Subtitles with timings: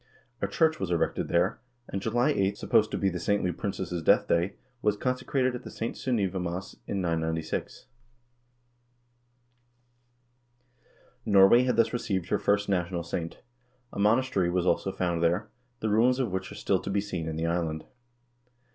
[0.41, 4.27] A church was erected there, and July 8th, supposed to be the saintly princess' death
[4.27, 5.95] day, was consecrated as the St.
[5.95, 7.85] Sunnivamas in 996.
[11.23, 13.41] Norway had thus received her first national saint.
[13.93, 15.49] A monas tery was also founded there,
[15.81, 17.83] the ruins of which are still to be seen in the island.